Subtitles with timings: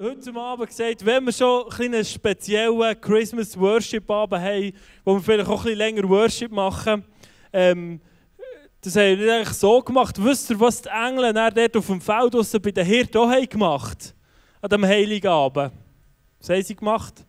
[0.00, 4.72] heute Abend gesagt, wenn wir schon einen speziellen Christmas Worship Abend haben,
[5.04, 7.04] wo wir vielleicht auch ein bisschen länger Worship machen,
[7.52, 8.00] ähm,
[8.80, 10.16] das haben wir eigentlich so gemacht.
[10.18, 14.14] Wisst ihr, was die Engel dort auf dem Feld draussen bei den Hirten auch gemacht
[14.62, 15.72] An diesem Heiligen Abend.
[16.38, 17.26] Was haben sie gemacht?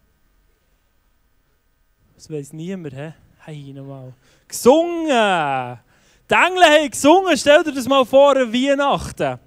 [2.15, 3.13] Das weiss niemand, hä?
[3.39, 4.13] Hey, nochmal.
[4.47, 5.09] Gesungen!
[5.09, 9.39] Die Engel haben gesungen, stell dir das mal vor, Weihnachten.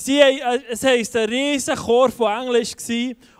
[0.00, 2.72] Sie haben, äh, es heisst, ein riesiger Chor von Englisch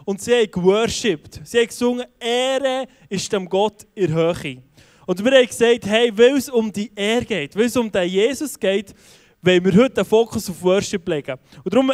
[0.04, 1.40] und sie haben geworshipped.
[1.44, 4.62] Sie haben gesungen, Ehre ist dem Gott in Höhe.
[5.06, 8.08] Und wir haben gesagt, hey, weil es um die Ehre geht, weil es um den
[8.08, 8.92] Jesus geht,
[9.40, 11.36] wollen wir heute den Fokus auf Worship legen.
[11.62, 11.92] Und darum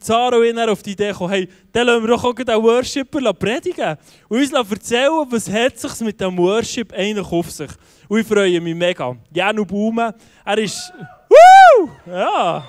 [0.00, 3.32] Zara und ich auf die Idee gekommen, hey, dann lassen wir doch auch den Worshipper
[3.32, 3.96] predigen
[4.28, 7.70] und uns erzählen, was hat sich mit dem Worship eigentlich auf sich.
[8.06, 9.16] Und ich freue mich mega.
[9.32, 10.92] Janu Baume, er ist...
[11.30, 11.88] Woo!
[12.06, 12.68] Ja...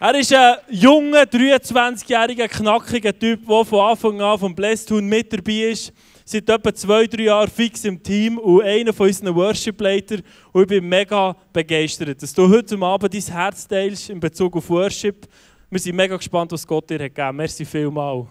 [0.00, 5.70] Er ist ein junger, 23-jähriger, knackiger Typ, der von Anfang an vom Blästun mit dabei
[5.70, 5.92] ist.
[6.26, 10.22] Seit etwa zwei, drei Jahren fix im Team und einer von unseren Worship-Leitern.
[10.52, 14.68] Und ich bin mega begeistert, dass du heute Abend dein Herz teilst in Bezug auf
[14.68, 15.26] Worship.
[15.70, 18.26] Wir sind mega gespannt, was Gott dir hat gegeben Merci vielmals.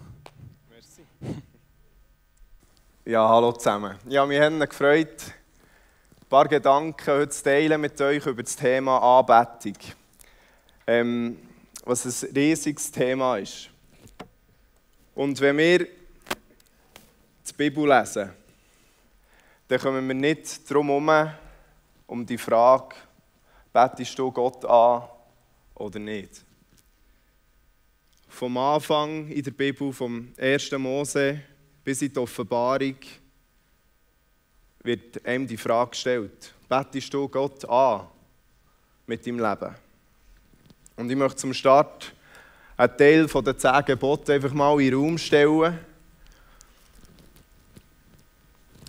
[0.70, 1.02] Merci.
[3.04, 3.96] Ja, hallo zusammen.
[4.08, 5.34] Ja, wir haben gefreut,
[6.34, 9.76] paar Gedanken heute zu teilen mit euch über das Thema Anbetung.
[10.84, 11.38] Ähm,
[11.84, 13.70] was ein riesiges Thema ist.
[15.14, 18.30] Und wenn wir die Bibel lesen,
[19.68, 21.30] dann kommen wir nicht darum herum,
[22.08, 22.96] um die Frage,
[23.72, 25.04] betest du Gott an
[25.76, 26.44] oder nicht?
[28.28, 30.72] Vom Anfang in der Bibel, vom 1.
[30.72, 31.42] Mose
[31.84, 32.96] bis in die Offenbarung,
[34.84, 38.02] wird einem die Frage gestellt, betest du Gott an
[39.06, 39.74] mit deinem Leben?
[40.96, 42.12] Und ich möchte zum Start
[42.76, 45.78] einen Teil der zehn Gebote einfach mal in den Raum stellen.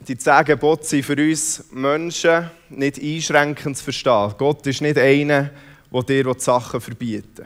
[0.08, 4.34] Die zehn Gebote sind für uns Menschen nicht einschränkend zu verstehen.
[4.38, 5.50] Gott ist nicht einer,
[5.92, 7.46] der dir Sachen verbietet,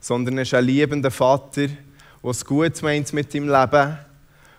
[0.00, 3.98] sondern er ist ein liebender Vater, der es gut meint mit deinem Leben,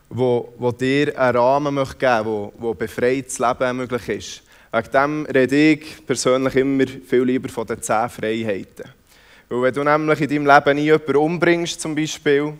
[0.09, 4.43] der, dir einen Rahmen geben möchte, wo, wo befreites Leben möglich ist.
[4.71, 8.91] Wegen dem rede ich persönlich immer viel lieber von den zehn Freiheiten.
[9.49, 12.53] Weil wenn du nämlich in deinem Leben nie jemanden umbringst, zum Beispiel,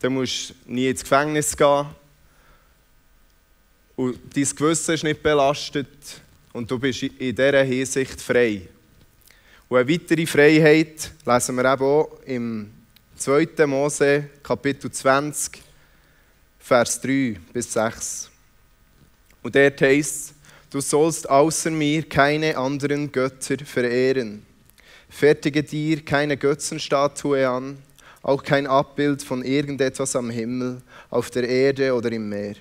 [0.00, 1.86] dann musst du nie ins Gefängnis gehen.
[3.96, 5.88] Und dein Gewissen ist nicht belastet
[6.52, 8.62] und du bist in dieser Hinsicht frei.
[9.68, 12.70] Und eine weitere Freiheit lesen wir eben auch im
[13.16, 13.66] 2.
[13.66, 15.60] Mose, Kapitel 20,
[16.68, 18.28] Vers 3 bis 6.
[19.42, 20.34] Und dort heißt
[20.68, 24.44] du sollst außer mir keine anderen Götter verehren.
[25.08, 27.78] Fertige dir keine Götzenstatue an,
[28.20, 32.56] auch kein Abbild von irgendetwas am Himmel, auf der Erde oder im Meer.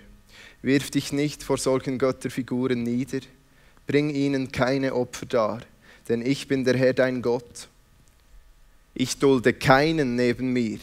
[0.62, 3.20] Wirf dich nicht vor solchen Götterfiguren nieder,
[3.88, 5.62] bring ihnen keine Opfer dar,
[6.08, 7.68] denn ich bin der Herr dein Gott.
[8.94, 10.80] Ich dulde keinen neben mir.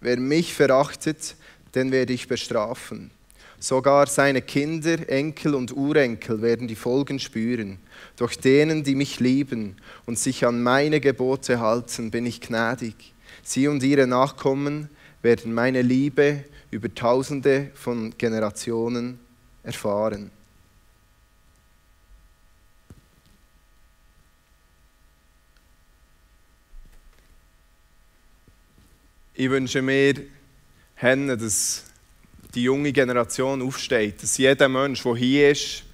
[0.00, 1.36] Wer mich verachtet,
[1.76, 3.10] den werde ich bestrafen.
[3.58, 7.78] Sogar seine Kinder, Enkel und Urenkel werden die Folgen spüren.
[8.16, 13.14] Doch denen, die mich lieben und sich an meine Gebote halten, bin ich gnädig.
[13.42, 14.90] Sie und ihre Nachkommen
[15.22, 19.18] werden meine Liebe über tausende von Generationen
[19.62, 20.30] erfahren.
[29.38, 30.14] Ich wünsche mir,
[30.96, 31.84] Henne, dass
[32.54, 35.84] die junge Generation aufsteht, dass jeder Mensch, der hier ist,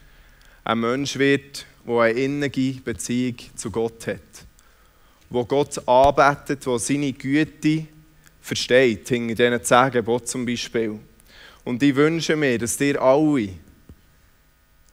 [0.65, 4.21] ein Mensch wird, der eine innige Beziehung zu Gott hat.
[5.29, 7.87] Wo Gott arbeitet, wo seine Güte
[8.41, 10.99] versteht, hinter diesen zehn Geboten zum Beispiel.
[11.65, 13.49] Und ich wünsche mir, dass ihr alle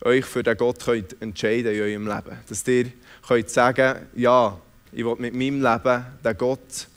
[0.02, 2.38] euch für den Gott könnt entscheiden in eurem Leben.
[2.48, 2.92] Dass ihr
[3.28, 4.60] könnt sagen, ja,
[4.92, 6.88] ich will mit meinem Leben den Gott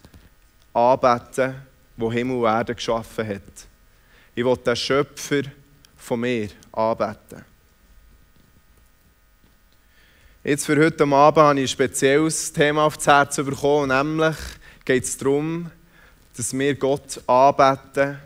[0.73, 1.55] arbeiten,
[1.97, 3.67] der Himmel und Erde geschaffen hat.
[4.35, 5.43] Ich will den Schöpfer
[5.97, 7.45] von mir anbeten.
[10.45, 14.37] Jetzt für heute Abend habe ich ein spezielles Thema aufs Herz bekommen, nämlich
[14.85, 15.71] geht es darum,
[16.37, 18.19] dass wir Gott anbeten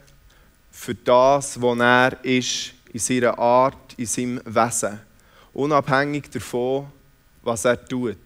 [0.71, 4.99] für das, was er ist, in seiner Art, in seinem Wesen.
[5.53, 6.87] Unabhängig davon,
[7.43, 8.17] was er tut.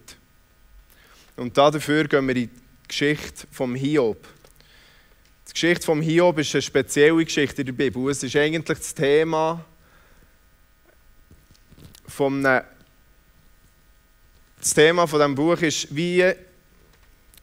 [1.35, 4.25] Und dafür gehen wir in die Geschichte vom Hiob.
[5.51, 8.09] Die Geschichte vom Hiob ist eine spezielle Geschichte in der Bibel.
[8.09, 9.65] Es ist eigentlich das Thema
[12.07, 12.63] von einem
[14.59, 16.23] das Thema von dem Buch ist, wie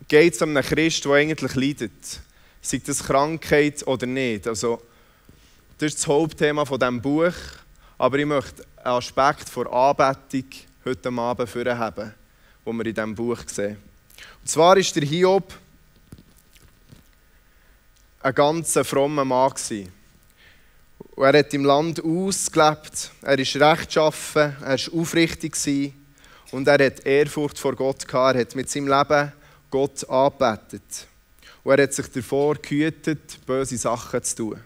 [0.06, 2.20] geht es um einen Christ, der eigentlich leidet.
[2.62, 4.46] Sei das Krankheit oder nicht.
[4.46, 4.81] Also,
[5.76, 7.34] das ist das Hauptthema von diesem Buch.
[7.99, 10.44] Aber ich möchte einen Aspekt der Anbetung
[10.84, 12.14] heute Abend haben,
[12.64, 13.76] den wir in diesem Buch sehen.
[14.40, 15.52] Und zwar ist der Hiob
[18.20, 19.53] ein ganz frommer Mann.
[21.15, 25.93] Und er hat im Land ausgelebt, er ist rechtschaffen, er war aufrichtig
[26.50, 28.37] und er hat Ehrfurcht vor Gott gehabt.
[28.37, 29.32] Er hat mit seinem Leben
[29.70, 31.06] Gott angebetet.
[31.62, 34.61] Und er hat sich davor gehütet, böse Sachen zu tun.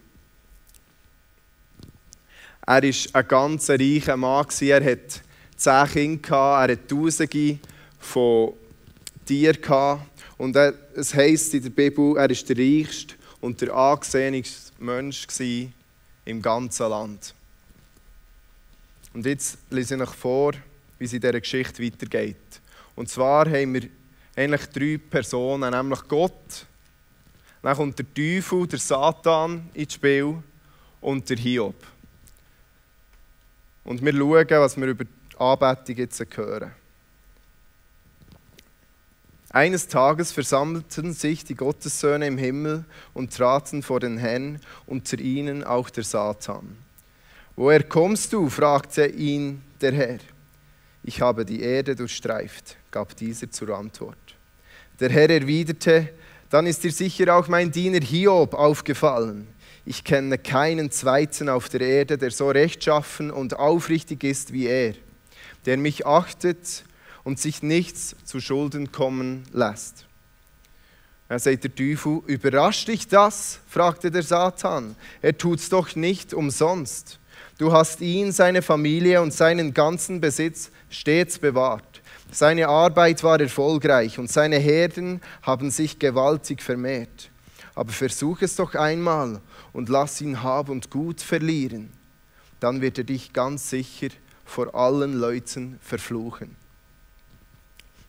[2.64, 4.46] Er war ein ganz reicher Mann.
[4.60, 5.20] Er hatte
[5.56, 7.58] zehn Kinder, er hatte Tausende
[7.98, 8.52] von
[9.26, 10.00] Tieren.
[10.38, 15.26] Und es heisst in der Bibel, er war der reichste und der angesehenste Mensch
[16.24, 17.34] im ganzen Land.
[19.12, 20.52] Und jetzt lese ich euch vor,
[20.98, 22.36] wie es in dieser Geschichte weitergeht.
[22.94, 23.88] Und zwar haben wir
[24.36, 26.66] eigentlich drei Personen, nämlich Gott,
[27.60, 30.42] dann kommt der Teufel, der Satan ins Spiel
[31.00, 31.76] und der Hiob.
[33.84, 36.72] Und wir schauen, was wir über die Anbetung jetzt hören.
[39.52, 45.62] Eines Tages versammelten sich die Gottessöhne im Himmel und traten vor den Herrn, unter ihnen
[45.62, 46.78] auch der Satan.
[47.54, 48.48] Woher kommst du?
[48.48, 50.18] fragte ihn der Herr.
[51.02, 54.16] Ich habe die Erde durchstreift, gab dieser zur Antwort.
[55.00, 56.08] Der Herr erwiderte,
[56.48, 59.48] dann ist dir sicher auch mein Diener Hiob aufgefallen.
[59.84, 64.94] Ich kenne keinen zweiten auf der Erde, der so rechtschaffen und aufrichtig ist wie er,
[65.66, 66.84] der mich achtet
[67.24, 70.06] und sich nichts zu Schulden kommen lässt.
[71.28, 73.60] Er sagt der Teufel, überrascht dich das?
[73.66, 74.96] fragte der Satan.
[75.22, 77.18] Er tut's doch nicht umsonst.
[77.58, 82.02] Du hast ihn, seine Familie und seinen ganzen Besitz stets bewahrt.
[82.30, 87.30] Seine Arbeit war erfolgreich und seine Herden haben sich gewaltig vermehrt.
[87.74, 89.40] Aber versuch es doch einmal
[89.72, 91.90] und lass ihn Hab und Gut verlieren.
[92.60, 94.08] Dann wird er dich ganz sicher
[94.44, 96.61] vor allen Leuten verfluchen.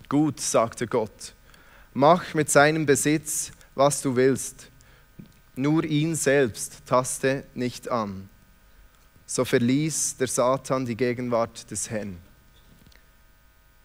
[0.09, 1.33] Gut, sagte Gott,
[1.93, 4.69] mach mit seinem Besitz, was du willst,
[5.55, 8.29] nur ihn selbst taste nicht an.
[9.25, 12.17] So verließ der Satan die Gegenwart des Herrn.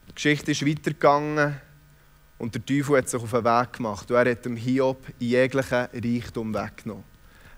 [0.09, 1.61] Die Geschichte ist weitergegangen
[2.39, 5.89] und der Teufel hat sich auf den Weg gemacht und er hat dem Hiob jeglichen
[5.95, 7.05] Reichtum weggenommen.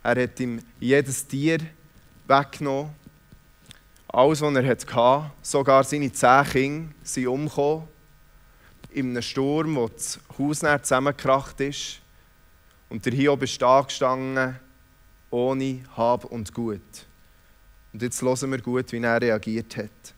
[0.03, 1.59] Er hat ihm jedes Tier
[2.27, 2.91] weggenommen,
[4.09, 7.89] alles, was er hatte, sogar seine zehn Kinder sind umgekommen
[8.93, 12.01] in einem Sturm, wo das Haus zusammengekracht ist.
[12.89, 14.59] Und der Hiob ist da gestanden,
[15.31, 16.81] ohne Hab und Gut.
[17.93, 20.15] Und jetzt hören wir gut, wie er reagiert hat.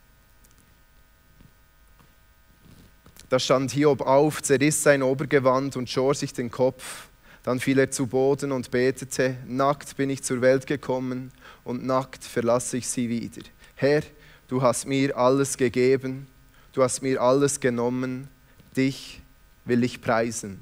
[3.28, 7.08] Da stand Hiob auf, zerriss sein Obergewand und schor sich den Kopf.
[7.42, 11.32] Dann fiel er zu Boden und betete, nackt bin ich zur Welt gekommen
[11.64, 13.42] und nackt verlasse ich sie wieder.
[13.74, 14.02] Herr,
[14.48, 16.26] du hast mir alles gegeben,
[16.72, 18.28] du hast mir alles genommen,
[18.76, 19.20] dich
[19.64, 20.60] will ich preisen.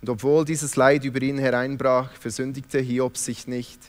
[0.00, 3.80] Und obwohl dieses Leid über ihn hereinbrach, versündigte Hiob sich nicht.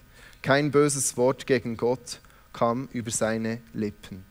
[0.42, 2.20] Kein böses Wort gegen Gott
[2.54, 4.24] kam über seine Lippen.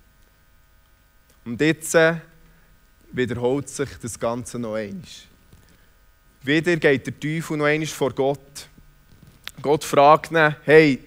[1.45, 2.17] Und jetzt äh,
[3.13, 5.03] wiederholt sich das Ganze noch einmal.
[6.43, 8.69] Wieder geht der Teufel noch einmal vor Gott.
[9.61, 11.01] Gott fragt ihn, hey,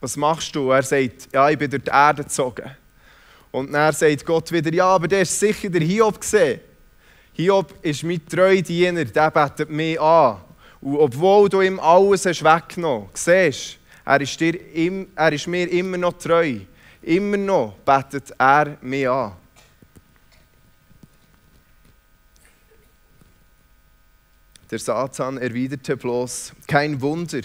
[0.00, 0.70] was machst du?
[0.70, 2.70] Er sagt, ja, ich bin durch die Erde gezogen.
[3.50, 6.60] Und dann sagt Gott wieder, ja, aber der ist sicher der Hiob gesehen.
[7.32, 10.38] Hiob ist mein treu Diener, der betet mich an.
[10.80, 14.58] Und obwohl du ihm alles hast weggenommen hast, siehst er ist, dir,
[15.14, 16.60] er ist mir immer noch treu.
[17.02, 19.32] Immer noch betet er mich an.
[24.70, 27.40] Der Satan erwiderte bloß, kein Wunder,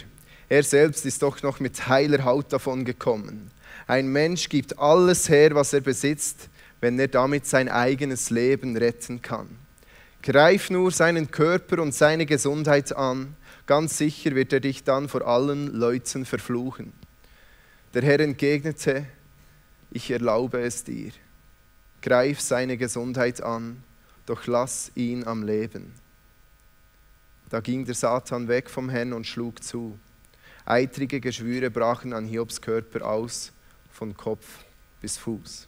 [0.49, 3.49] er selbst ist doch noch mit heiler Haut davon gekommen.
[3.93, 6.49] Ein Mensch gibt alles her, was er besitzt,
[6.81, 9.47] wenn er damit sein eigenes Leben retten kann.
[10.23, 13.35] Greif nur seinen Körper und seine Gesundheit an,
[13.67, 16.91] ganz sicher wird er dich dann vor allen Leuten verfluchen.
[17.93, 19.05] Der Herr entgegnete,
[19.91, 21.11] ich erlaube es dir.
[22.01, 23.83] Greif seine Gesundheit an,
[24.25, 25.93] doch lass ihn am Leben.
[27.51, 29.99] Da ging der Satan weg vom Herrn und schlug zu.
[30.65, 33.52] Eitrige Geschwüre brachen an Hiobs Körper aus
[33.93, 34.65] von Kopf
[34.99, 35.67] bis Fuß.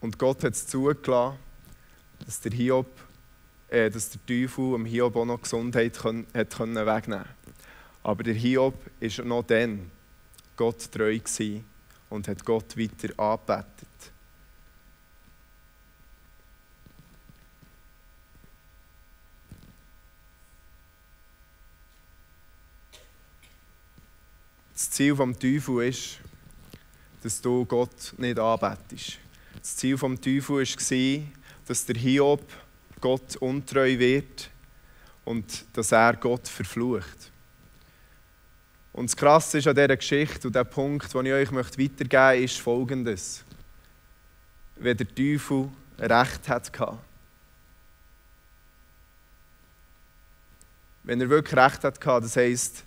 [0.00, 1.38] Und Gott hat es zugelassen,
[2.26, 2.86] dass der Hiob,
[3.68, 7.24] äh, dass der Teufel dem Hiob auch noch Gesundheit können, hat können wegnehmen
[8.02, 9.90] Aber der Hiob ist noch dann
[10.56, 11.18] Gott treu
[12.10, 14.12] und hat Gott weiter angebetet.
[24.74, 26.18] Das Ziel des Teufels ist,
[27.22, 29.18] dass du Gott nicht anbetest.
[29.60, 31.22] Das Ziel des Teufels war,
[31.66, 32.44] dass der Hiob
[33.00, 34.50] Gott untreu wird
[35.24, 37.30] und dass er Gott verflucht.
[38.92, 42.44] Und das Krasse ist an dieser Geschichte und der Punkt, den ich euch weitergeben möchte,
[42.44, 43.44] ist folgendes.
[44.76, 46.98] Wenn der Teufel Recht hatte,
[51.04, 52.84] wenn er wirklich Recht hatte, das heisst,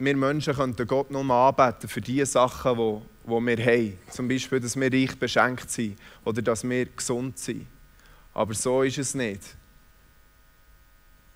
[0.00, 3.98] wir Menschen könnten Gott nur anbeten für die Sachen, die, die wir haben.
[4.10, 7.66] Zum Beispiel, dass wir reich beschenkt sind oder dass wir gesund sind.
[8.32, 9.42] Aber so ist es nicht.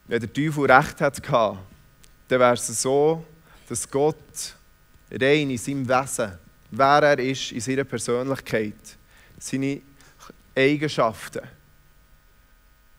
[0.06, 1.22] Wenn der Teufel Recht hatte,
[2.28, 3.22] dann wäre es so,
[3.68, 4.56] dass Gott
[5.10, 6.32] rein in seinem Wesen,
[6.70, 8.96] wer er ist, in seiner Persönlichkeit,
[9.38, 9.82] seine
[10.56, 11.42] Eigenschaften,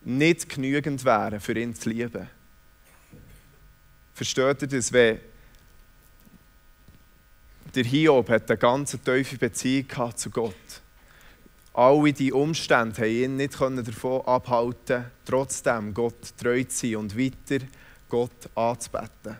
[0.04, 2.28] nicht genügend wären, für ihn zu lieben.
[4.14, 4.92] Versteht ihr das?
[4.92, 5.18] Wenn
[7.76, 10.54] der Hiob hat eine ganz tiefe Beziehung zu Gott.
[11.74, 17.64] Alle die Umstände haben ihn nicht davon abhalten, trotzdem Gott treu zu sein und weiter
[18.08, 19.36] Gott anzubeten.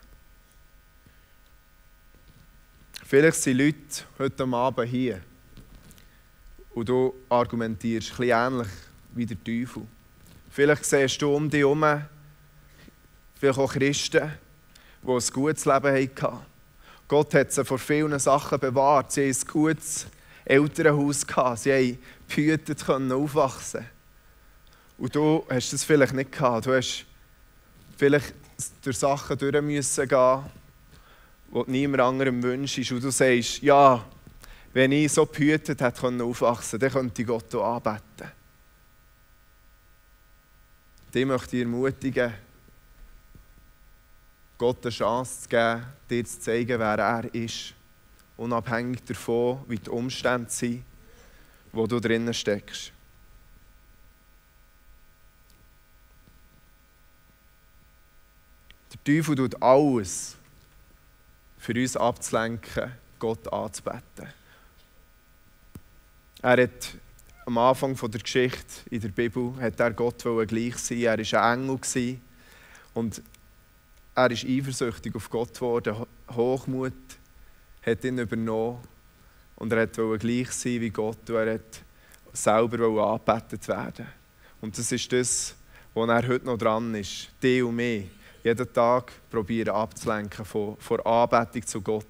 [3.07, 5.23] Vielleicht sind Leute heute Abend hier
[6.75, 8.69] und du argumentierst bisschen ähnlich
[9.15, 9.87] wie der Teufel.
[10.51, 12.03] Vielleicht siehst du um dich herum,
[13.35, 14.31] vielleicht auch Christen,
[15.03, 16.56] die ein gutes Leben hatten
[17.09, 19.13] Gott hat sie vor vielen Sachen bewahrt.
[19.13, 20.07] Sie hatten ein gutes
[20.45, 21.25] Elternhaus.
[21.63, 21.99] Sie haben
[22.29, 23.87] behütet aufwachsen
[24.99, 26.67] Und du hast das vielleicht nicht gehabt.
[26.67, 27.05] Du hast
[27.97, 28.35] vielleicht
[28.83, 30.41] durch Sachen durch müssen gehen,
[31.53, 32.91] die niemand anderem wünschst.
[32.91, 34.05] Und du sagst, ja,
[34.73, 38.33] wenn ich so behütet hätte aufwachsen dann könnte ich Gott auch anbeten.
[41.15, 42.35] Die möchte ich ermutigen,
[44.59, 47.75] Gott eine Chance zu geben, dir zu zeigen, wer er ist.
[48.37, 50.85] Unabhängig davon, wie die Umstände sind,
[51.73, 52.93] wo du drinnen steckst.
[58.93, 60.37] Der Teufel tut alles,
[61.59, 64.29] für uns abzulenken, Gott anzubeten.
[66.43, 66.95] Er hat
[67.47, 70.99] am Anfang der Geschichte in der Bibel hat er Gott gleich sein.
[70.99, 72.21] Er war ein Engel
[72.95, 73.23] und
[74.17, 76.07] er ist eifersüchtig auf Gott geworden.
[76.35, 76.95] Hochmut
[77.85, 78.79] hat ihn übernommen.
[79.57, 81.29] Und er wollte gleich sein wie Gott.
[81.29, 81.83] Und er hat
[82.33, 84.07] selber angebetet werden.
[84.63, 85.55] Und das ist das,
[85.93, 87.29] wo er heute noch dran ist.
[87.43, 88.09] Die und mich.
[88.43, 92.07] Jeden Tag probieren abzulenken von, von Anbetung zu Gott.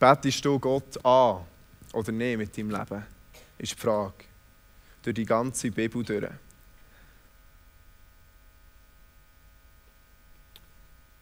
[0.00, 1.51] Betest du Gott an?
[1.92, 3.06] Oder nicht mit deinem Leben,
[3.58, 4.24] ist die Frage.
[5.02, 6.30] Durch die ganze Bibel durch.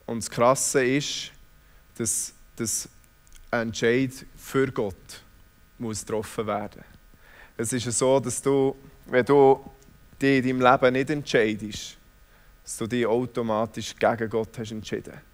[0.07, 1.33] Und das Krasse ist,
[1.97, 2.89] dass, dass
[3.51, 5.23] ein Entscheid für Gott
[5.79, 6.85] muss getroffen werden
[7.57, 9.65] Es ist so, dass du, wenn du
[10.21, 11.97] dich in deinem Leben nicht entscheidest,
[12.63, 15.30] dass du dich automatisch gegen Gott hast entschieden hast.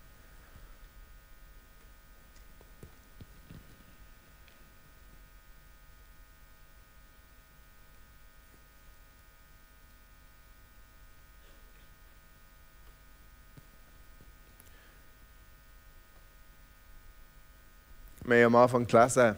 [18.26, 19.36] Wir haben am Anfang gelesen,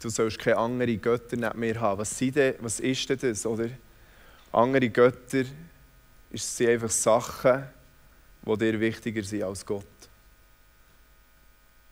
[0.00, 2.00] du sollst keine anderen Götter neben mir haben.
[2.00, 3.46] Was, sind denn, was ist denn das?
[3.46, 3.68] Oder?
[4.50, 5.44] Andere Götter
[6.32, 7.68] sind einfach Sachen,
[8.42, 9.84] die dir wichtiger sind als Gott.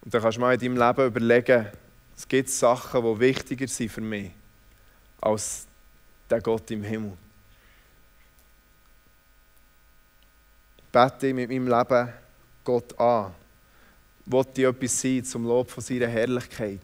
[0.05, 1.67] Und dann kannst du mal in deinem Leben überlegen,
[2.17, 4.33] es gibt Sachen, die wichtiger sind für mich
[5.21, 5.69] als
[6.29, 7.13] der Gott im Himmel.
[10.91, 12.13] Bete mit meinem Leben
[12.65, 13.33] Gott an
[14.27, 16.81] wollte ich etwas sein zum Lob von seiner Herrlichkeit.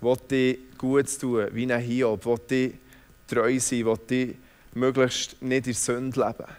[0.00, 2.24] Wollte ich gut tun, wie ein Hiob.
[2.24, 2.74] Wollte ich
[3.28, 3.84] treu sein.
[3.84, 4.36] Wollte ich
[4.74, 6.50] möglichst nicht in Sünde leben.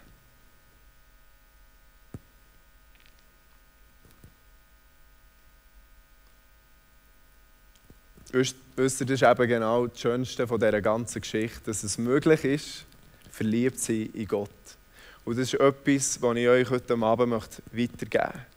[8.31, 12.85] Wisst das ist eben genau das Schönste von dieser ganzen Geschichte, dass es möglich ist,
[13.29, 14.49] verliebt zu sein in Gott.
[15.23, 17.31] Und das ist etwas, was ich euch heute Abend
[17.71, 18.52] weitergeben möchte.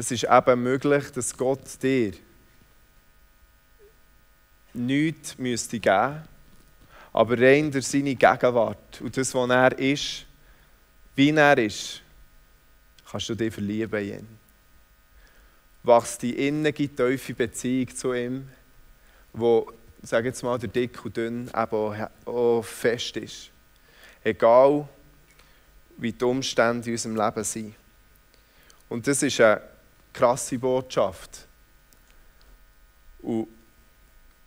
[0.00, 2.12] Es ist eben möglich, dass Gott dir
[4.72, 6.22] nichts müsste geben,
[7.12, 10.24] aber rein durch seine Gegenwart und das, was er ist,
[11.14, 12.00] wie er ist,
[13.10, 14.28] kannst du dich verlieben in ihn.
[15.82, 18.48] Wachst die innige, tiefe Beziehung zu ihm,
[19.34, 23.50] wo, sag jetzt mal, der dick und dünn eben auch fest ist.
[24.24, 24.88] Egal,
[25.98, 27.74] wie die Umstände in unserem Leben sind.
[28.88, 29.60] Und das ist eine
[30.12, 31.46] krasse Botschaft.
[33.22, 33.48] Und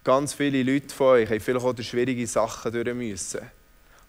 [0.03, 3.41] ganz viele Leute von euch haben vielleicht auch schwierige Sachen durch müssen.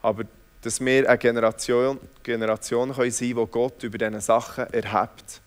[0.03, 0.25] Aber
[0.61, 5.41] dass wir eine Generation, Generation können sein können, die Gott über diese Sachen erhebt.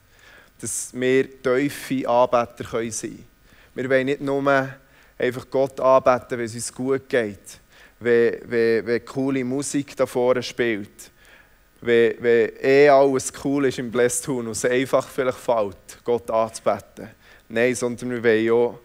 [0.61, 3.25] Dass wir tiefe Anbeter können sein können.
[3.73, 4.69] Wir wollen nicht nur
[5.17, 7.59] einfach Gott anbeten, wenn es uns gut geht,
[7.99, 11.11] wenn, wenn, wenn coole Musik da vorne spielt,
[11.81, 17.09] wenn, wenn eh alles cool ist im Blästun und es einfach vielleicht fällt, Gott anzubeten.
[17.49, 18.79] Nein, sondern wir wollen auch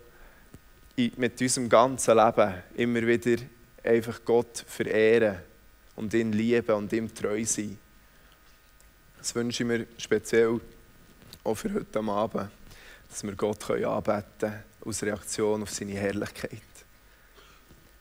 [1.17, 3.43] mit unserem ganzen Leben immer wieder
[3.83, 5.39] einfach Gott verehren
[5.97, 7.79] und ihn lieben und ihm treu sein.
[9.19, 10.61] Das wünsche ich mir speziell
[11.45, 12.51] auch für heute Abend,
[13.09, 16.61] dass wir Gott anbeten können, aus Reaktion auf seine Herrlichkeit.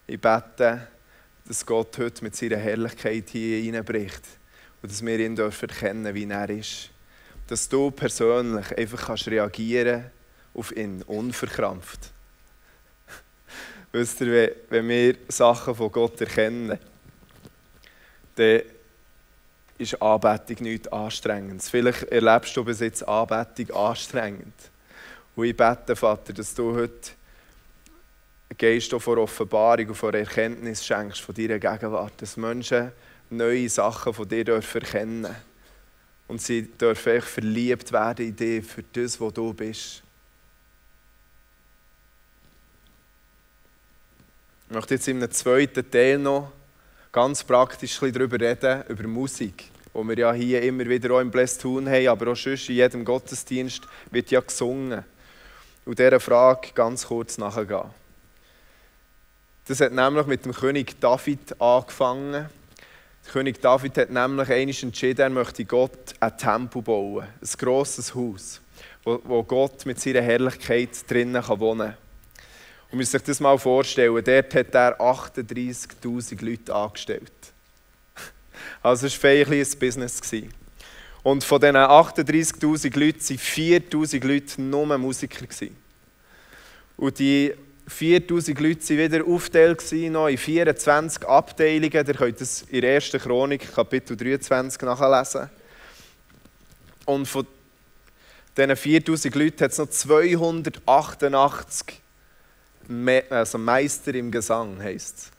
[0.05, 0.87] Ich bete,
[1.47, 4.40] dass Gott heute mit seiner Herrlichkeit hier hineinbricht
[4.81, 6.89] und dass wir ihn dürfen erkennen, wie er ist.
[7.47, 10.05] Dass du persönlich einfach kannst reagieren
[10.53, 12.11] auf ihn, unverkrampft.
[13.91, 16.79] Wisst ihr, wenn wir Sachen von Gott erkennen,
[18.35, 18.61] dann
[19.77, 21.69] ist Anbetung nichts Anstrengendes.
[21.69, 24.53] Vielleicht erlebst du bis jetzt Anbetung anstrengend.
[25.35, 27.11] Und ich bete, Vater, dass du heute
[28.57, 32.91] Geist vor Offenbarung und vor Erkenntnis schenkst von deiner Gegenwart, dass Menschen
[33.31, 35.27] neue Sachen von dir dürfen
[36.27, 40.03] und sie dürfen verliebt werden in dich für das, was du bist.
[44.69, 46.51] Ich möchte jetzt in einem zweiten Teil noch
[47.11, 51.61] ganz praktisch darüber reden, über Musik, wo wir ja hier immer wieder auch im Blessed
[51.61, 55.03] Tun haben, aber auch sonst in jedem Gottesdienst wird ja gesungen.
[55.83, 57.89] Und dieser Frage ganz kurz nachgehen.
[59.67, 62.49] Das hat nämlich mit dem König David angefangen.
[63.29, 68.61] König David hat nämlich einmal entschieden, er möchte Gott ein Tempel bauen, ein grosses Haus,
[69.03, 71.97] wo, wo Gott mit seiner Herrlichkeit drinnen wohnen kann.
[72.91, 77.31] Und man muss sich das mal vorstellen, dort hat er 38'000 Leute angestellt.
[78.83, 80.21] Also es war ein Business.
[81.23, 85.45] Und von diesen 38'000 Leuten waren 4'000 Leute nur Musiker.
[86.97, 87.53] Und die
[87.91, 91.91] 4000 Leute waren wieder aufgeteilt in 24 Abteilungen.
[91.91, 93.11] Ihr könnt das in der 1.
[93.11, 95.49] Chronik, Kapitel 23, nachlesen.
[97.05, 97.45] Und von
[98.57, 102.01] diesen 4000 Leuten hat es noch 288
[102.87, 105.31] Me also Meister im Gesang heisst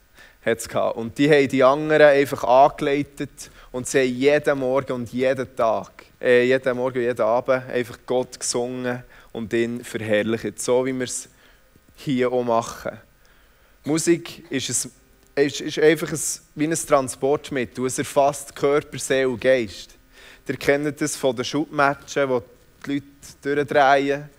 [0.45, 0.67] es.
[0.95, 6.05] Und die haben die anderen einfach angeleitet und sie haben jeden Morgen und jeden Tag,
[6.21, 11.05] äh, jeden Morgen und jeden Abend einfach Gott gesungen und ihn verherrlicht, so wie wir
[11.05, 11.29] es
[11.95, 12.97] hier auch machen.
[13.85, 14.87] Musik ist,
[15.35, 16.19] ein, ist, ist einfach ein,
[16.55, 19.95] wie ein Transportmittel, es erfasst Körper, Seele und Geist.
[20.47, 22.43] Ihr kennt das von den Schubmatchen, wo
[22.85, 23.05] die Leute
[23.41, 24.29] durchdrehen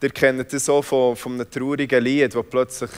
[0.00, 2.90] Ihr kennt das auch von, von einem traurigen Lied, wo plötzlich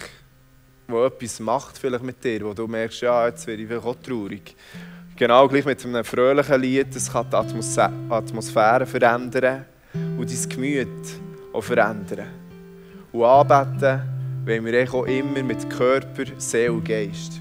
[0.87, 4.55] wo etwas macht vielleicht mit dir, wo du merkst, ja, jetzt werde ich auch traurig.
[5.17, 7.37] Genau gleich mit einem fröhlichen Lied, das kann die
[8.11, 9.65] Atmosphäre verändern
[10.19, 10.89] und dein Gemüt
[11.53, 12.40] auch verändern.
[13.13, 14.03] Und anbeten
[14.45, 17.41] wollen wir auch immer mit Körper, Seele und Geist.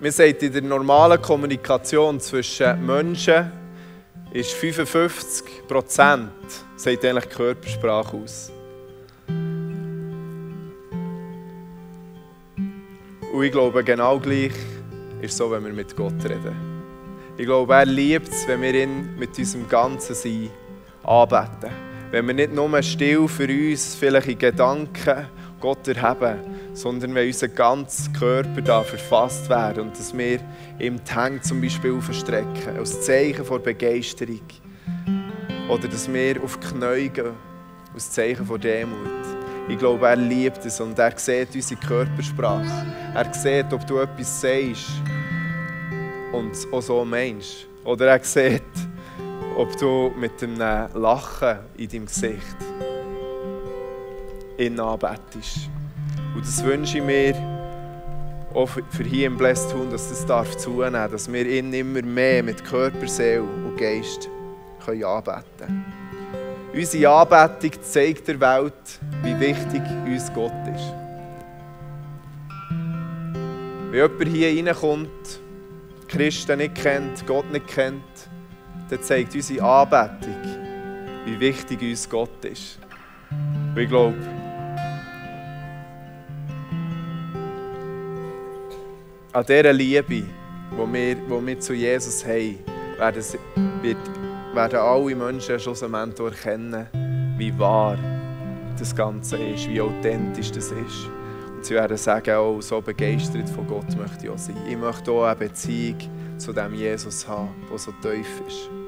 [0.00, 3.52] Wir sagen in der normalen Kommunikation zwischen Menschen,
[4.32, 6.30] ist 55 Prozent,
[6.86, 8.50] eigentlich Körpersprache aus.
[13.32, 14.52] Und ich glaube, genau gleich
[15.20, 16.56] ist es so, wenn wir mit Gott reden.
[17.36, 20.50] Ich glaube, er liebt es, wenn wir ihn mit unserem ganzen Sein
[21.04, 21.89] anbeten.
[22.10, 25.26] Wenn wir nicht nur still für uns, vielleicht in Gedanken,
[25.60, 26.40] Gott erheben,
[26.72, 30.40] sondern wenn unser ganzer Körper da verfasst wird und dass wir
[30.80, 34.40] ihm die Hände zum Beispiel aufstrecken, als Zeichen von Begeisterung.
[35.68, 37.34] Oder dass wir auf die Knie gehen,
[37.94, 38.96] als Zeichen von Demut.
[39.68, 42.86] Ich glaube, er liebt es und er sieht unsere Körpersprache.
[43.14, 44.90] Er sieht, ob du etwas sagst
[46.32, 47.66] und auch so meinst.
[47.84, 48.62] Oder er sieht,
[49.60, 52.56] ob du mit einem Lachen in deinem Gesicht
[54.56, 55.68] ihn anbetest.
[56.34, 57.34] Und das wünsche ich mir
[58.54, 62.00] auch für hier im Blessed Hund, dass das darf zunehmen darf, dass wir ihn immer
[62.00, 64.30] mehr mit Körper, Seele und Geist
[64.82, 65.84] können anbeten können.
[66.72, 70.94] Unsere Anbetung zeigt der Welt, wie wichtig uns Gott ist.
[73.90, 75.40] Wenn jemand hier reinkommt,
[76.08, 78.29] Christen nicht kennt, Gott nicht kennt,
[78.90, 80.34] dann zeigt unsere Anbetung,
[81.24, 82.78] wie wichtig uns Gott ist.
[83.30, 84.16] Und ich glaube,
[89.32, 90.26] an dieser Liebe, die
[90.72, 92.58] wir, die wir zu Jesus haben,
[92.98, 93.24] werden,
[93.82, 93.96] wird,
[94.54, 96.86] werden alle Menschen schlussendlich erkennen,
[97.38, 97.96] wie wahr
[98.76, 101.08] das Ganze ist, wie authentisch das ist.
[101.54, 104.56] Und sie werden sagen, oh, so begeistert von Gott möchte ich auch sein.
[104.68, 105.98] Ich möchte auch eine Beziehung
[106.38, 108.79] zu dem Jesus haben, der so tief ist.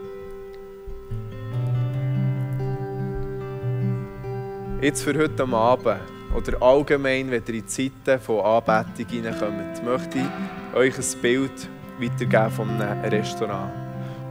[4.83, 6.01] Jetzt für heute Abend
[6.37, 11.69] oder allgemein, wenn ihr in Zeiten von Anbetung hineinkommt, möchte ich euch ein Bild
[12.01, 13.71] weitergeben von einem Restaurant.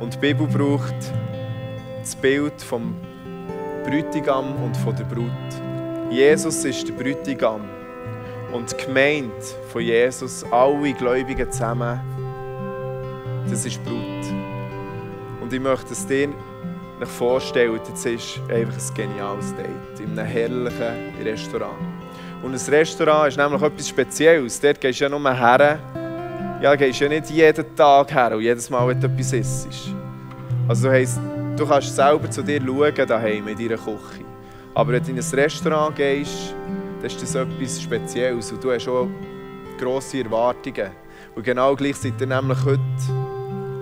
[0.01, 0.93] Und die Bibel braucht
[2.01, 2.97] das Bild vom
[3.85, 5.31] Bräutigam und von der Brut.
[6.09, 7.61] Jesus ist der Bräutigam
[8.51, 9.31] und die Gemeinde
[9.71, 11.97] von Jesus, alle Gläubigen zusammen,
[13.49, 14.25] das ist Brut.
[15.39, 16.27] Und ich möchte es dir
[17.01, 21.77] euch vorstellt, jetzt ist einfach ein geniales Date in einem herrlichen Restaurant.
[22.43, 24.59] Und ein Restaurant ist nämlich etwas Spezielles.
[24.59, 25.79] Dort gehst du ja nur her.
[26.61, 29.95] Ja, gehst ja nicht jeden Tag her und jedes Mal, wenn du etwas isst.
[30.67, 31.19] Also heisst,
[31.57, 34.25] du kannst selber zu dir schauen, daheim in deiner Küche.
[34.73, 36.55] Aber wenn du in ein Restaurant gehst,
[36.99, 39.07] dann ist das etwas Spezielles und du hast auch
[39.79, 40.91] grosse Erwartungen.
[41.35, 42.79] Und genau gleich seid ihr nämlich heute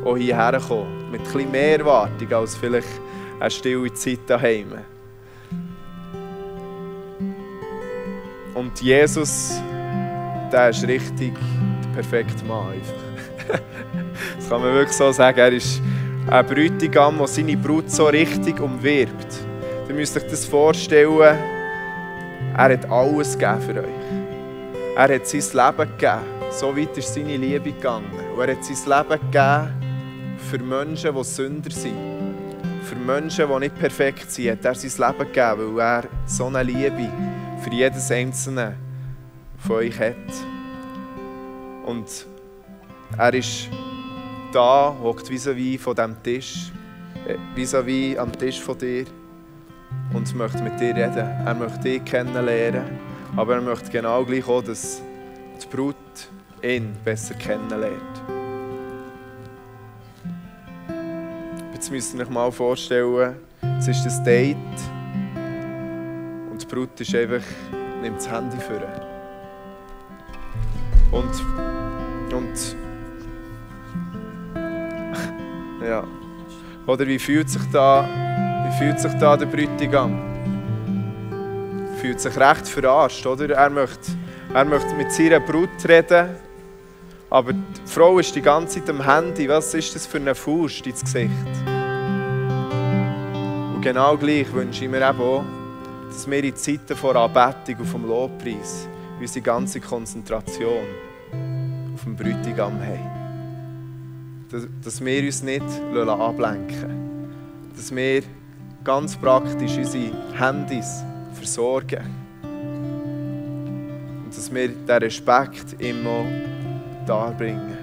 [0.05, 1.11] auch hierher gekommen.
[1.11, 2.87] Mit etwas mehr Erwartungen als vielleicht
[3.39, 4.73] eine stille Zeit daheim.
[8.53, 9.61] Und Jesus,
[10.51, 11.33] der ist richtig
[11.83, 12.73] der perfekte Mann.
[14.35, 15.39] Das kann man wirklich so sagen.
[15.39, 15.81] Er ist
[16.29, 19.39] ein Bräutigam, der seine Brut so richtig umwirbt.
[19.87, 21.37] Ihr müsst euch das vorstellen, er
[22.57, 24.95] hat alles gegeben für euch.
[24.95, 26.21] Er hat sein Leben gegeben.
[26.51, 28.11] So weit ist seine Liebe gegangen.
[28.35, 32.18] Und er hat sein Leben gegeben für Menschen, die Sünder sind
[32.89, 36.63] für Menschen, die nicht perfekt sind, hat er sein Leben gegeben, weil er so eine
[36.63, 37.07] Liebe
[37.61, 38.75] für jedes Einzelne
[39.59, 40.15] von euch hat.
[41.85, 42.25] Und
[43.15, 43.69] er ist
[44.51, 46.71] da, hockt vis-à-vis von diesem Tisch,
[47.27, 49.05] äh, vis-à-vis am Tisch von dir
[50.13, 51.27] und möchte mit dir reden.
[51.45, 52.85] Er möchte dich kennenlernen,
[53.35, 55.01] aber er möchte genau gleich auch, dass
[55.61, 55.95] die Brut
[56.63, 58.18] ihn besser kennenlernt.
[61.89, 63.35] Jetzt müsst ihr euch mal vorstellen,
[63.79, 64.55] es ist das Date
[66.51, 67.41] und die Brut ist einfach,
[67.99, 68.79] nimmt das Handy vor.
[71.11, 71.31] Und,
[72.31, 72.75] und
[75.83, 76.03] ja.
[76.85, 78.07] Oder wie fühlt sich da,
[78.67, 80.21] wie fühlt sich da der Bräutigam?
[81.99, 83.49] Fühlt sich recht verarscht, oder?
[83.55, 84.11] Er möchte,
[84.53, 86.35] er möchte mit seiner Brut reden,
[87.31, 89.49] aber die Frau ist die ganze Zeit am Handy.
[89.49, 91.78] Was ist das für eine Faust ins Gesicht?
[93.79, 95.41] Und genau gleich wünsche ich mir eben auch,
[96.09, 100.83] dass wir in Zeiten vor Anbetung und vom Lobpreis unsere ganze Konzentration
[101.93, 104.49] auf den Bräutigam haben.
[104.51, 105.63] Dass, dass wir uns nicht
[105.95, 107.31] ablenken
[107.73, 108.23] Dass wir
[108.83, 112.03] ganz praktisch unsere Handys versorgen.
[114.25, 116.25] Und dass wir diesen Respekt immer
[117.07, 117.77] darbringen.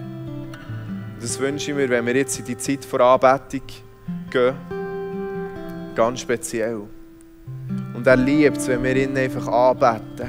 [1.23, 3.63] Das wünsche ich mir, wenn wir jetzt in die Zeit vor Anbetung
[4.31, 4.77] gehen
[5.97, 6.83] Ganz speziell.
[7.95, 10.29] Und er liebt es, wenn wir ihn einfach anbeten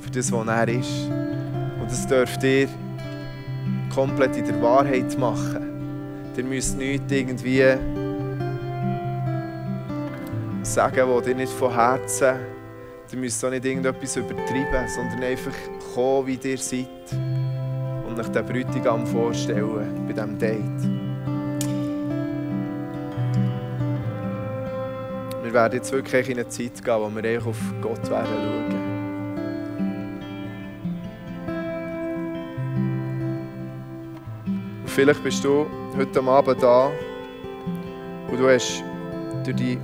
[0.00, 1.08] für das, was er ist.
[1.80, 2.68] Und das dürft ihr
[3.94, 6.32] komplett in der Wahrheit machen.
[6.36, 7.62] Ihr müsst nichts irgendwie
[10.64, 12.34] sagen, was ihr nicht von Herzen.
[13.12, 15.54] Ihr müsst auch nicht irgendetwas übertreiben, sondern einfach
[15.94, 16.88] kommen, wie ihr seid.
[18.08, 21.03] Und euch den Bräutigam vorstellen bei diesem Date.
[25.54, 28.94] Werden jetzt wirklich in eine Zeit gehen, wo wir auf Gott werden schauen.
[34.82, 36.90] Und vielleicht bist du heute Abend da
[38.30, 38.82] und du hast
[39.44, 39.78] durch die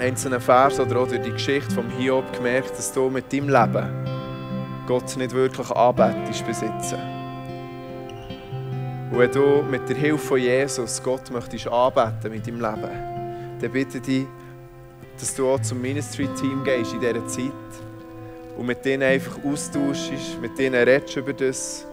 [0.00, 4.06] einzelnen Vers oder auch durch die Geschichte vom Hiob gemerkt, dass du mit deinem Leben
[4.86, 6.98] Gott nicht wirklich anbetest besitzen.
[9.10, 13.70] Und wenn du mit der Hilfe von Jesus Gott möchtest anbeten mit deinem Leben, dann
[13.72, 14.26] bitte dich,
[15.20, 17.52] dass du auch zum Ministry-Team gehst in dieser Zeit
[18.56, 21.86] und mit denen einfach austauschst, mit denen redest über das.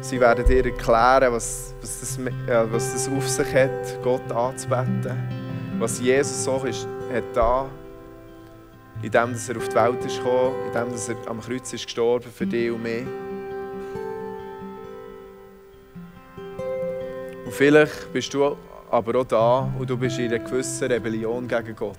[0.00, 5.16] Sie werden dir erklären, was, was, das, äh, was das auf sich hat, Gott anzubeten.
[5.78, 7.66] was Jesus so ist, hat da,
[9.02, 12.30] indem dass er auf die Welt ist gekommen, indem dass er am Kreuz ist gestorben
[12.30, 13.06] für dich und mich.
[17.44, 18.56] Und vielleicht bist du
[18.90, 21.96] aber auch da und du bist in einer gewissen Rebellion gegen Gott.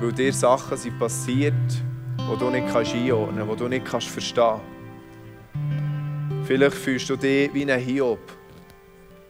[0.00, 1.54] Weil dir Sachen sind passiert,
[2.18, 4.60] die du nicht kannst einordnen kannst, die du nicht kannst verstehen
[6.44, 8.32] Vielleicht fühlst du dich wie ein Hiob.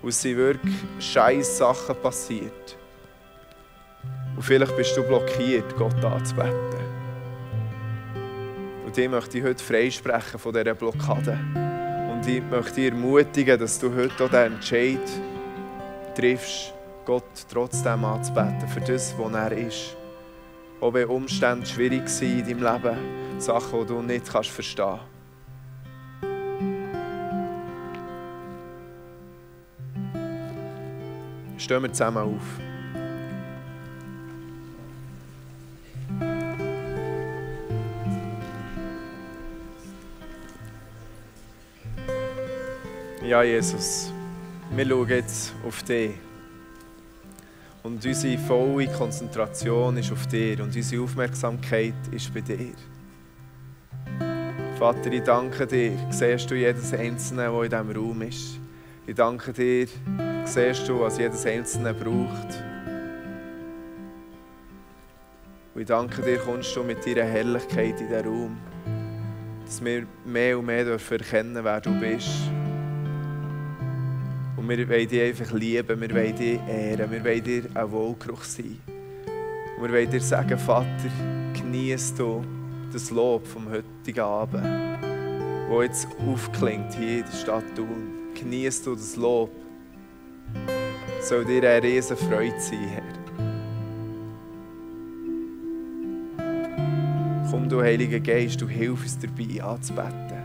[0.00, 2.76] Und es wirklich scheiß Sachen passiert.
[4.36, 6.78] Und vielleicht bist du blockiert, Gott anzubeten.
[8.86, 11.36] Und ich möchte ich heute freisprechen von dieser Blockade.
[12.12, 15.00] Und ich möchte dich ermutigen, dass du heute auch den Entscheid
[16.18, 19.96] triffst, Gott trotzdem anzubeten, für das, was er ist.
[20.80, 25.04] Auch wenn Umstände schwierig sind in deinem Leben, Sachen, die du nicht kannst verstehen kannst.
[31.64, 32.42] Stehen wir zusammen auf.
[43.22, 44.12] Ja, Jesus,
[44.70, 46.12] wir schauen jetzt auf dich.
[47.82, 52.74] Und unsere volle Konzentration ist auf dir und unsere Aufmerksamkeit ist bei dir.
[54.78, 55.92] Vater, ich danke dir.
[56.10, 58.58] Siehst du jedes Einzelne, der in diesem Raum ist.
[59.06, 59.88] Ich danke dir,
[60.44, 62.62] siehst du, was jedes Einzelne braucht.
[65.74, 68.58] Und ich danke dir, kommst du mit deiner Herrlichkeit in den Raum,
[69.64, 72.50] dass wir mehr und mehr erkennen wer du bist.
[74.68, 78.44] Und wir wollen dich einfach lieben, wir wollen dich ehren, wir wollen dir ein Wohlgeruch
[78.44, 78.78] sein.
[79.78, 81.08] Und wir wollen dir sagen, Vater,
[81.54, 82.44] genieß du
[82.92, 88.12] das Lob vom heutigen Abend, das jetzt aufklingt hier in der Stadt Thun.
[88.34, 89.50] Genieß du das Lob.
[91.22, 93.02] Soll dir eine riesen Freude sein, Herr.
[97.50, 100.37] Komm, du Heiliger Geist, du hilf uns dabei anzubeten.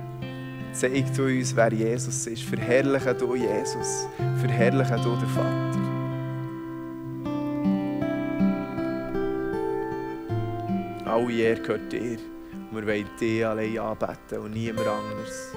[0.73, 2.43] Zeig du uns, wer Jesus ist.
[2.43, 4.07] Verherrliche du Jesus.
[4.39, 5.79] Verherrliche du den Vater.
[11.05, 12.17] Alle Ehre gehört dir.
[12.71, 15.53] Wir wollen dich allein anbeten und niemand anders.